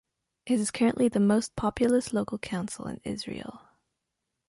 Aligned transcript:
It 0.47 0.59
is 0.59 0.71
currently 0.71 1.09
the 1.09 1.19
most 1.19 1.55
populous 1.55 2.11
local 2.11 2.39
council 2.39 2.87
in 2.87 3.01
Israel. 3.03 3.61